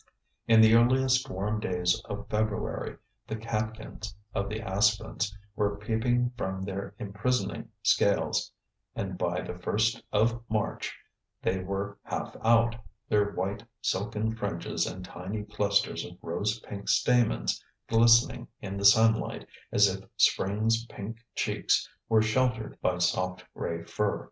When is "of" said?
2.05-2.27, 4.33-4.49, 10.11-10.41, 16.03-16.17